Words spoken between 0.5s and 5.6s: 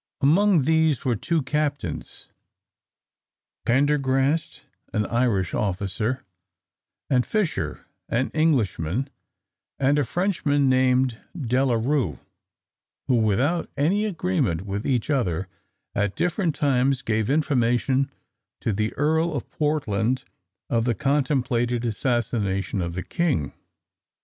these were two captains, Pendergrast, an Irish